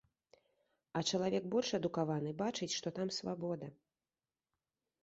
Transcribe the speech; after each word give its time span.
А 0.99 1.03
чалавек 1.09 1.43
больш 1.57 1.69
адукаваны 1.79 2.33
бачыць, 2.43 2.73
што 2.79 2.87
там 2.97 3.13
свабода. 3.21 3.73